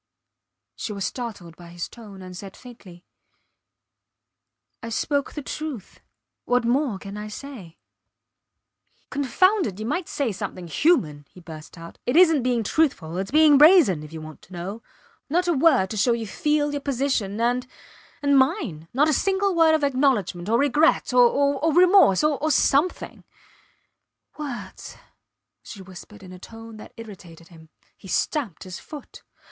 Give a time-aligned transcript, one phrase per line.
[0.75, 3.05] She was startled by his tone, and said faintly
[4.81, 5.99] I spoke the truth.
[6.45, 7.77] What more can I say?
[9.11, 9.79] Confound it!
[9.79, 11.99] You might say something human, he burst out.
[12.07, 14.81] It isnt being truthful; its being brazen if you want to know.
[15.29, 17.67] Not a word to show you feel your position, and
[18.23, 18.87] and mine.
[18.95, 22.23] Not a single word of acknowledgment, or regret or remorse...
[22.23, 22.49] or...
[22.49, 23.23] something.
[24.39, 24.97] Words!
[25.61, 27.69] she whispered in a tone that irritated him.
[27.95, 29.21] He stamped his foot.